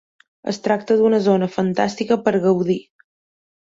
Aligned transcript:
Es 0.51 0.59
tracta 0.67 0.97
d’una 1.03 1.21
zona 1.27 1.51
fantàstica 1.59 2.21
per 2.27 2.37
gaudir. 2.51 2.83